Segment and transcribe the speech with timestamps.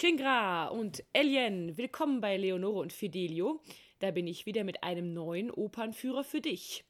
[0.00, 3.60] Chingra und Elien, willkommen bei Leonore und Fidelio.
[3.98, 6.84] Da bin ich wieder mit einem neuen Opernführer für dich.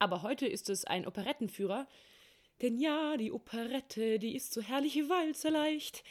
[0.00, 1.86] Aber heute ist es ein Operettenführer,
[2.60, 6.02] denn ja, die Operette, die ist so herrlich walzerleicht.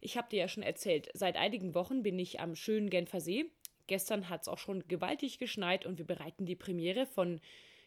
[0.00, 3.50] Ich habe dir ja schon erzählt, seit einigen Wochen bin ich am schönen Genfer See.
[3.88, 7.40] Gestern hat es auch schon gewaltig geschneit und wir bereiten die Premiere von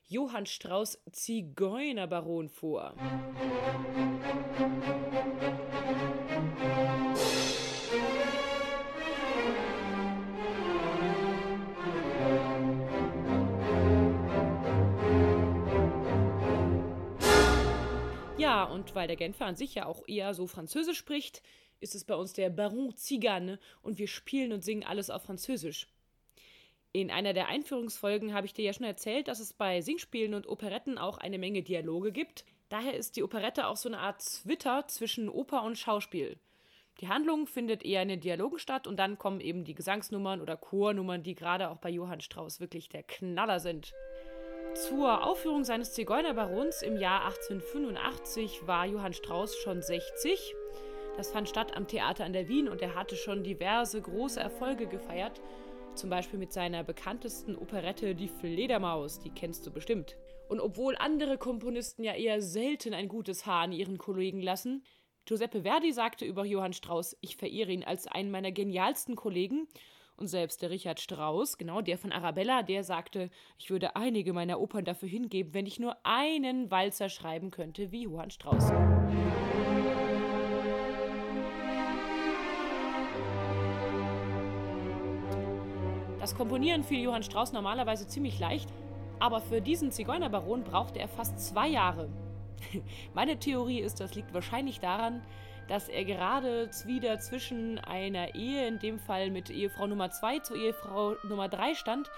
[0.09, 2.93] Johann Strauß Zigeunerbaron vor.
[18.63, 21.41] Und weil der Genfer an sich ja auch eher so Französisch spricht,
[21.79, 25.87] ist es bei uns der Baron Zigane und wir spielen und singen alles auf Französisch.
[26.93, 30.47] In einer der Einführungsfolgen habe ich dir ja schon erzählt, dass es bei Singspielen und
[30.47, 32.43] Operetten auch eine Menge Dialoge gibt.
[32.69, 36.37] Daher ist die Operette auch so eine Art Zwitter zwischen Oper und Schauspiel.
[36.99, 40.57] Die Handlung findet eher in den Dialogen statt und dann kommen eben die Gesangsnummern oder
[40.57, 43.93] Chornummern, die gerade auch bei Johann Strauss wirklich der Knaller sind.
[44.75, 50.55] Zur Aufführung seines Zigeunerbarons im Jahr 1885 war Johann Strauss schon 60.
[51.17, 54.87] Das fand statt am Theater an der Wien und er hatte schon diverse große Erfolge
[54.87, 55.41] gefeiert.
[55.95, 60.15] Zum Beispiel mit seiner bekanntesten Operette Die Fledermaus, die kennst du bestimmt.
[60.47, 64.83] Und obwohl andere Komponisten ja eher selten ein gutes Haar an ihren Kollegen lassen,
[65.25, 69.67] Giuseppe Verdi sagte über Johann Strauss, ich verehre ihn als einen meiner genialsten Kollegen
[70.21, 74.61] und selbst der Richard Strauss, genau der von Arabella, der sagte, ich würde einige meiner
[74.61, 78.71] Opern dafür hingeben, wenn ich nur einen Walzer schreiben könnte wie Johann Strauss.
[86.19, 88.69] Das Komponieren fiel Johann Strauss normalerweise ziemlich leicht,
[89.19, 92.09] aber für diesen Zigeunerbaron brauchte er fast zwei Jahre.
[93.15, 95.23] Meine Theorie ist, das liegt wahrscheinlich daran,
[95.71, 100.53] dass er gerade wieder zwischen einer Ehe, in dem Fall mit Ehefrau Nummer 2 zu
[100.53, 102.11] Ehefrau Nummer 3 stand.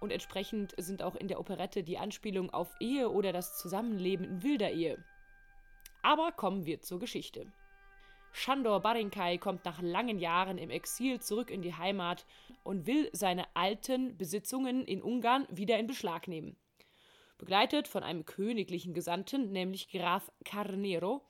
[0.00, 4.42] Und entsprechend sind auch in der Operette die Anspielungen auf Ehe oder das Zusammenleben in
[4.42, 5.04] wilder Ehe.
[6.00, 7.52] Aber kommen wir zur Geschichte.
[8.32, 12.24] Shandor Barinkai kommt nach langen Jahren im Exil zurück in die Heimat
[12.64, 16.56] und will seine alten Besitzungen in Ungarn wieder in Beschlag nehmen.
[17.36, 21.20] Begleitet von einem königlichen Gesandten, nämlich Graf Carnero,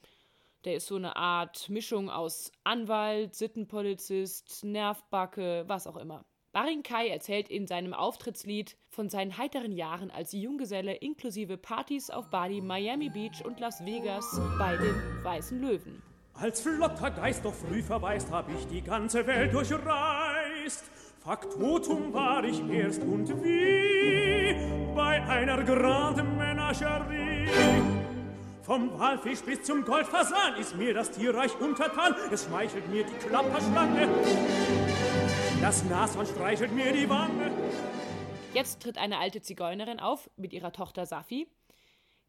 [0.65, 6.25] der ist so eine Art Mischung aus Anwalt, Sittenpolizist, Nervbacke, was auch immer.
[6.53, 12.61] Barinkai erzählt in seinem Auftrittslied von seinen heiteren Jahren als Junggeselle inklusive Partys auf Bali,
[12.61, 16.03] Miami Beach und Las Vegas bei den Weißen Löwen.
[16.35, 20.85] Als flotter Geist doch früh verweist, hab ich die ganze Welt durchreist.
[21.23, 27.92] Faktotum war ich erst und wie bei einer Grande Menagerie.
[28.63, 32.15] Vom Walfisch bis zum Goldfasan ist mir das Tierreich untertan.
[32.31, 34.07] Es schmeichelt mir die Klapperschlange.
[35.59, 37.51] Das Nashorn streichelt mir die Wange.
[38.53, 41.49] Jetzt tritt eine alte Zigeunerin auf mit ihrer Tochter Safi,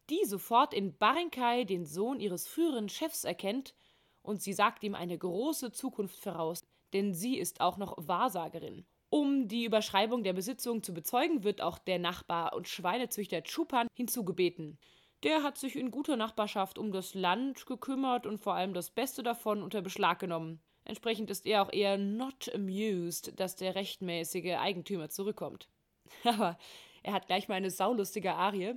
[0.09, 3.73] die sofort in Barinkai den Sohn ihres früheren Chefs erkennt
[4.21, 8.85] und sie sagt ihm eine große Zukunft voraus, denn sie ist auch noch Wahrsagerin.
[9.09, 14.77] Um die Überschreibung der Besitzung zu bezeugen, wird auch der Nachbar und Schweinezüchter Chupan hinzugebeten.
[15.25, 19.23] Der hat sich in guter Nachbarschaft um das Land gekümmert und vor allem das Beste
[19.23, 20.61] davon unter Beschlag genommen.
[20.83, 25.67] Entsprechend ist er auch eher not amused, dass der rechtmäßige Eigentümer zurückkommt.
[26.25, 26.59] Aber
[27.01, 28.75] er hat gleich mal eine saulustige Arie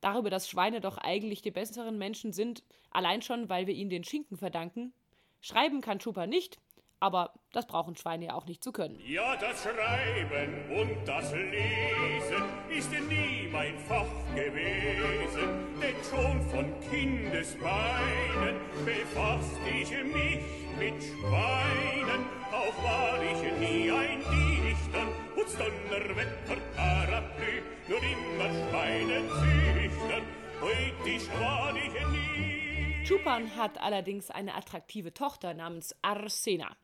[0.00, 4.04] darüber, dass Schweine doch eigentlich die besseren Menschen sind, allein schon, weil wir ihnen den
[4.04, 4.94] Schinken verdanken.
[5.40, 6.60] Schreiben kann Schupa nicht,
[7.00, 8.98] aber das brauchen Schweine ja auch nicht zu können.
[9.06, 15.48] Ja, das Schreiben und das Lesen ist nie mein Fach gewesen,
[15.80, 20.40] denn schon von Kindesbeinen befasst ich mich
[20.78, 30.22] mit Schweinen, auch war ich nie ein Dichter, Putz, Donnerwetter, Parapluie, nur immer Schweine züchtern,
[30.60, 33.04] poetisch war ich nie.
[33.04, 36.76] Chupan hat allerdings eine attraktive Tochter namens Arsena.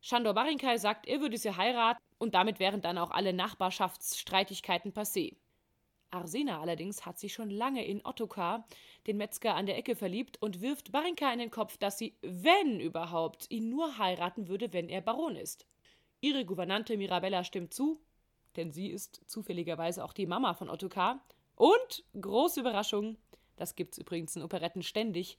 [0.00, 5.36] Shandor Barinkai sagt, er würde sie heiraten und damit wären dann auch alle Nachbarschaftsstreitigkeiten passé.
[6.10, 8.66] Arsena allerdings hat sich schon lange in Ottokar,
[9.06, 12.80] den Metzger an der Ecke, verliebt und wirft Barinka in den Kopf, dass sie, wenn
[12.80, 15.66] überhaupt, ihn nur heiraten würde, wenn er Baron ist.
[16.20, 18.00] Ihre Gouvernante Mirabella stimmt zu,
[18.56, 21.24] denn sie ist zufälligerweise auch die Mama von Ottokar.
[21.54, 23.16] Und, große Überraschung,
[23.56, 25.38] das gibt's übrigens in Operetten ständig,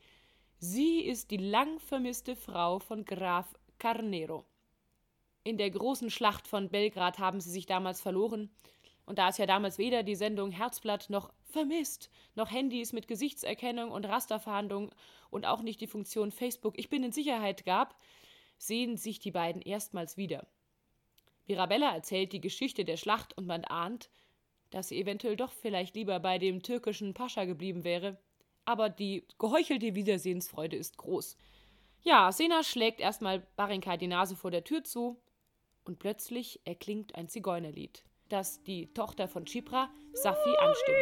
[0.59, 4.45] sie ist die lang vermisste Frau von Graf Carnero.
[5.43, 8.51] In der großen Schlacht von Belgrad haben sie sich damals verloren.
[9.05, 13.91] Und da es ja damals weder die Sendung Herzblatt noch vermisst, noch Handys mit Gesichtserkennung
[13.91, 14.91] und Rasterfahndung
[15.31, 17.99] und auch nicht die Funktion Facebook Ich bin in Sicherheit gab,
[18.57, 20.45] sehen sich die beiden erstmals wieder.
[21.47, 24.11] Mirabella erzählt die Geschichte der Schlacht und man ahnt,
[24.69, 28.19] dass sie eventuell doch vielleicht lieber bei dem türkischen Pascha geblieben wäre.
[28.63, 31.35] Aber die geheuchelte Wiedersehensfreude ist groß.
[32.03, 35.19] Ja, Sena schlägt erstmal Barinka die Nase vor der Tür zu
[35.83, 40.97] und plötzlich erklingt ein Zigeunerlied, das die Tochter von Chipra, Safi, anstimmt.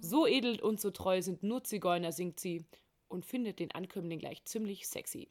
[0.00, 2.64] So edel und so treu sind nur Zigeuner, singt sie
[3.08, 5.28] und findet den Ankömmling gleich ziemlich sexy.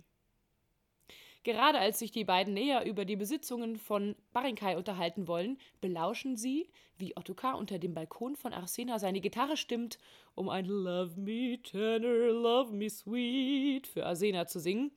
[1.46, 6.72] Gerade als sich die beiden näher über die Besitzungen von Barinkai unterhalten wollen, belauschen sie,
[6.98, 10.00] wie Ottokar unter dem Balkon von Arsena seine Gitarre stimmt,
[10.34, 14.90] um ein Love me tender, love me sweet für Arsena zu singen.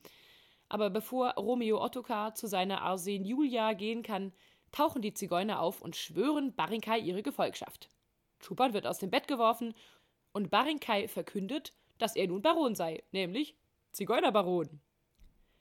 [0.69, 4.33] Aber bevor Romeo Ottokar zu seiner Arsen Julia gehen kann,
[4.71, 7.89] tauchen die Zigeuner auf und schwören Barinkai ihre Gefolgschaft.
[8.39, 9.75] Chupan wird aus dem Bett geworfen
[10.33, 13.55] und Barinkai verkündet, dass er nun Baron sei, nämlich
[13.91, 14.81] Zigeunerbaron.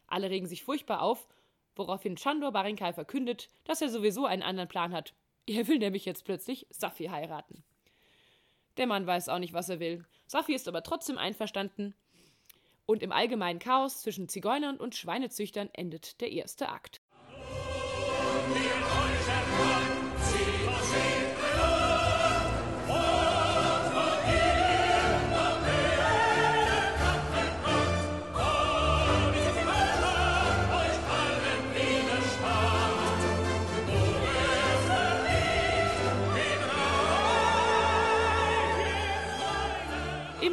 [0.09, 1.29] Alle regen sich furchtbar auf,
[1.77, 5.15] woraufhin Chandor Barinkai verkündet, dass er sowieso einen anderen Plan hat.
[5.47, 7.63] Er will nämlich jetzt plötzlich Safi heiraten.
[8.77, 10.05] Der Mann weiß auch nicht, was er will.
[10.27, 11.95] Safi ist aber trotzdem einverstanden.
[12.87, 17.01] Und im allgemeinen Chaos zwischen Zigeunern und Schweinezüchtern endet der erste Akt.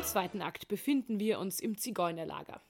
[0.04, 2.62] Zweiten Akt befinden wir uns im Zigeunerlager.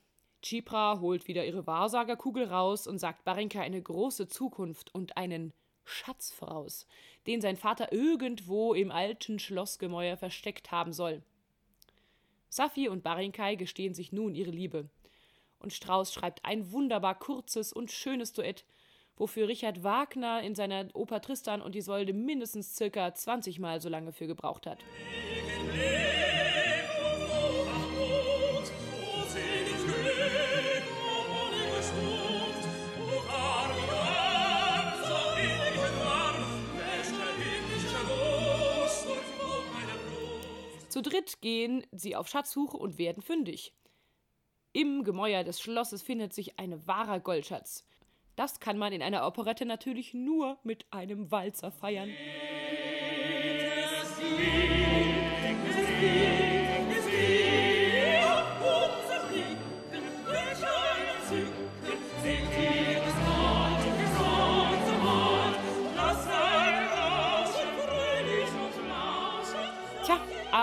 [0.41, 5.53] Chipra holt wieder ihre Wahrsagerkugel raus und sagt Barinka eine große Zukunft und einen
[5.85, 6.87] Schatz voraus,
[7.27, 11.23] den sein Vater irgendwo im alten Schlossgemäuer versteckt haben soll.
[12.49, 14.89] Safi und Barinkai gestehen sich nun ihre Liebe.
[15.59, 18.65] Und Strauß schreibt ein wunderbar kurzes und schönes Duett,
[19.17, 24.11] wofür Richard Wagner in seiner Oper Tristan und Isolde mindestens circa 20 Mal so lange
[24.11, 24.79] für gebraucht hat.
[40.95, 43.73] Zu dritt gehen sie auf Schatzsuche und werden fündig.
[44.71, 47.85] Im Gemäuer des Schlosses findet sich ein wahrer Goldschatz.
[48.37, 52.11] Das kann man in einer Operette natürlich nur mit einem Walzer feiern.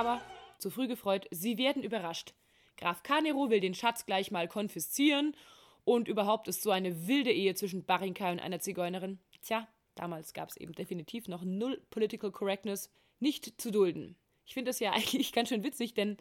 [0.02, 0.20] Aber,
[0.58, 2.34] zu früh gefreut, sie werden überrascht.
[2.76, 5.36] Graf Canero will den Schatz gleich mal konfiszieren
[5.84, 9.20] und überhaupt ist so eine wilde Ehe zwischen Barinka und einer Zigeunerin.
[9.42, 14.16] Tja, damals gab es eben definitiv noch null Political Correctness nicht zu dulden.
[14.44, 16.16] Ich finde das ja eigentlich ganz schön witzig, denn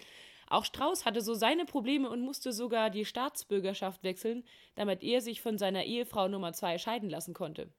[0.47, 4.43] auch Strauß hatte so seine Probleme und musste sogar die Staatsbürgerschaft wechseln,
[4.75, 7.73] damit er sich von seiner Ehefrau Nummer zwei scheiden lassen konnte.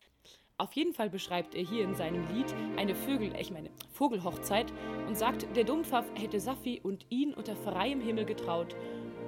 [0.62, 4.72] Auf jeden Fall beschreibt er hier in seinem Lied eine Vögel, ich meine Vogelhochzeit
[5.08, 8.76] und sagt, der Dumpfaff hätte Safi und ihn unter freiem Himmel getraut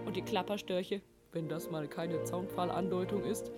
[0.07, 1.01] und die Klapperstörche,
[1.33, 3.51] wenn das mal keine Zaunpfahlandeutung ist,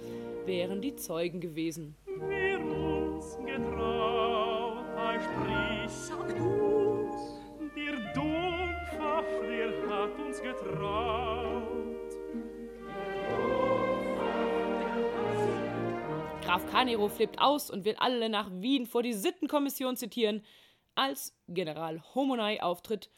[0.47, 1.95] wären die Zeugen gewesen.
[2.06, 4.87] Wer uns getraut,
[16.56, 20.42] Graf Canero flippt aus und will alle nach Wien vor die Sittenkommission zitieren,
[20.94, 23.10] als General Homonai auftritt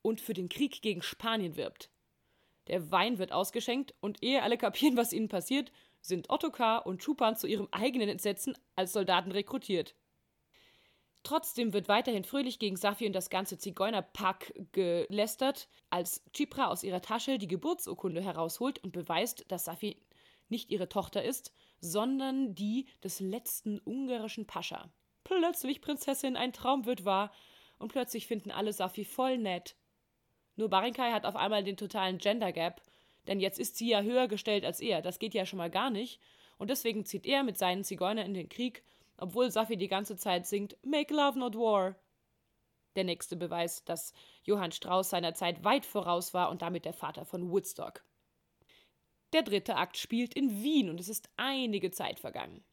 [0.00, 1.90] und für den Krieg gegen Spanien wirbt.
[2.68, 7.36] Der Wein wird ausgeschenkt und ehe alle kapieren, was ihnen passiert, sind Ottokar und Chupan
[7.36, 9.94] zu ihrem eigenen Entsetzen als Soldaten rekrutiert.
[11.22, 17.02] Trotzdem wird weiterhin fröhlich gegen Safi und das ganze Zigeunerpack gelästert, als Chipra aus ihrer
[17.02, 19.98] Tasche die Geburtsurkunde herausholt und beweist, dass Safi
[20.48, 24.90] nicht ihre Tochter ist, sondern die des letzten ungarischen Pascha.
[25.24, 27.32] Plötzlich Prinzessin, ein Traum wird wahr,
[27.78, 29.76] und plötzlich finden alle Safi voll nett.
[30.56, 32.82] Nur Barinkai hat auf einmal den totalen Gender Gap,
[33.26, 35.90] denn jetzt ist sie ja höher gestellt als er, das geht ja schon mal gar
[35.90, 36.20] nicht,
[36.58, 38.84] und deswegen zieht er mit seinen Zigeunern in den Krieg,
[39.16, 41.96] obwohl Safi die ganze Zeit singt Make Love Not War.
[42.96, 47.24] Der nächste Beweis, dass Johann Strauss seiner Zeit weit voraus war und damit der Vater
[47.24, 48.02] von Woodstock.
[49.32, 52.64] Der dritte Akt spielt in Wien und es ist einige Zeit vergangen.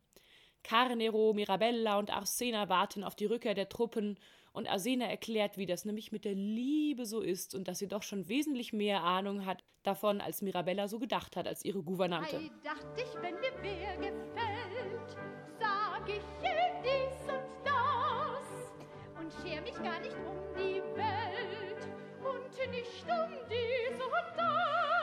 [0.63, 4.19] Carnero, Mirabella und Arsena warten auf die Rückkehr der Truppen
[4.51, 8.03] und Arsena erklärt, wie das nämlich mit der Liebe so ist und dass sie doch
[8.03, 12.37] schon wesentlich mehr Ahnung hat davon, als Mirabella so gedacht hat, als ihre Gouvernante.
[12.37, 15.17] Ei, dacht ich, wenn mir wer gefällt,
[15.59, 21.87] sag ich ihm dies und das und scher mich gar nicht um die Welt
[22.19, 24.96] und nicht um dies und das.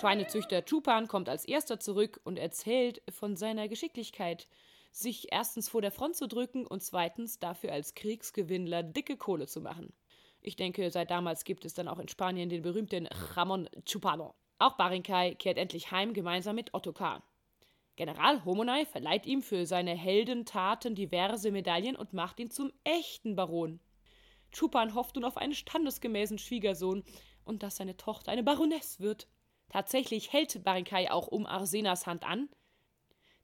[0.00, 4.48] Schweinezüchter Chupan kommt als erster zurück und erzählt von seiner Geschicklichkeit,
[4.92, 9.60] sich erstens vor der Front zu drücken und zweitens dafür als Kriegsgewinnler dicke Kohle zu
[9.60, 9.92] machen.
[10.40, 14.34] Ich denke, seit damals gibt es dann auch in Spanien den berühmten Ramon Chupano.
[14.58, 17.22] Auch Barincay kehrt endlich heim gemeinsam mit Ottokar.
[17.96, 23.80] General Homonai verleiht ihm für seine Heldentaten diverse Medaillen und macht ihn zum echten Baron.
[24.50, 27.04] Chupan hofft nun auf einen standesgemäßen Schwiegersohn
[27.44, 29.28] und dass seine Tochter eine Baroness wird.
[29.70, 32.48] Tatsächlich hält Barincay auch um Arsenas Hand an,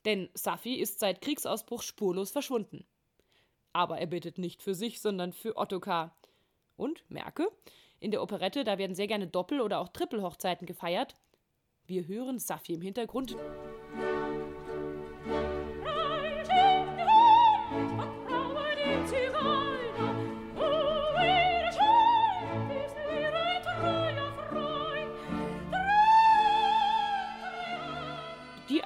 [0.04, 2.84] denn Safi ist seit Kriegsausbruch spurlos verschwunden.
[3.72, 6.16] Aber er bittet nicht für sich, sondern für Ottokar.
[6.76, 7.48] Und, merke,
[8.00, 11.16] in der Operette, da werden sehr gerne Doppel- oder auch Trippelhochzeiten gefeiert.
[11.86, 13.36] Wir hören Safi im Hintergrund.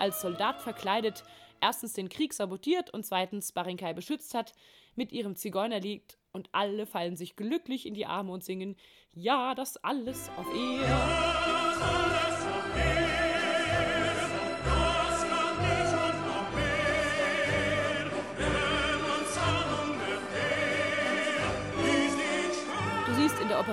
[0.01, 1.25] Als Soldat verkleidet
[1.61, 4.53] erstens den Krieg sabotiert und zweitens Barincay beschützt hat,
[4.97, 8.77] mit ihrem Zigeuner liegt und alle fallen sich glücklich in die Arme und singen
[9.13, 11.41] Ja, das alles auf Ehr.
[12.29, 12.40] Du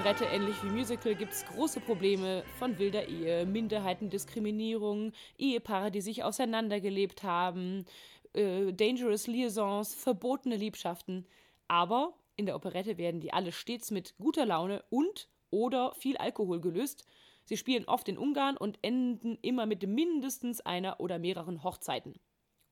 [0.07, 6.23] Operette, ähnlich wie Musical, gibt es große Probleme von wilder Ehe, Minderheitendiskriminierung, Ehepaare, die sich
[6.23, 7.83] auseinandergelebt haben,
[8.31, 11.25] äh, dangerous Liaisons, verbotene Liebschaften.
[11.67, 16.61] Aber in der Operette werden die alle stets mit guter Laune und oder viel Alkohol
[16.61, 17.05] gelöst.
[17.43, 22.17] Sie spielen oft in Ungarn und enden immer mit mindestens einer oder mehreren Hochzeiten.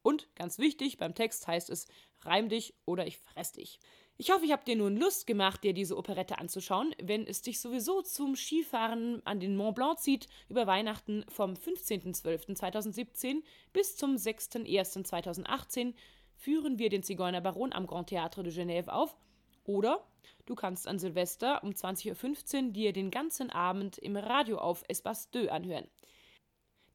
[0.04, 1.88] Und ganz wichtig, beim Text heißt es
[2.22, 3.82] reim dich oder ich fress dich.
[4.18, 7.60] Ich hoffe, ich habe dir nun Lust gemacht, dir diese Operette anzuschauen, wenn es dich
[7.60, 13.44] sowieso zum Skifahren an den Mont Blanc zieht, über Weihnachten vom 15.12.2017
[13.74, 15.94] bis zum 6.01.2018
[16.38, 19.18] führen wir den Zigeunerbaron am Grand Théâtre de Genève auf.
[19.66, 20.08] Oder
[20.46, 25.30] du kannst an Silvester um 20.15 Uhr dir den ganzen Abend im Radio auf Espace
[25.32, 25.90] 2 anhören.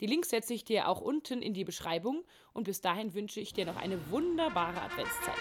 [0.01, 2.25] Die Links setze ich dir auch unten in die Beschreibung
[2.55, 5.37] und bis dahin wünsche ich dir noch eine wunderbare Adventszeit.